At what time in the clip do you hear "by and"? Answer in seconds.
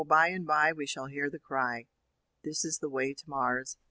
0.07-0.45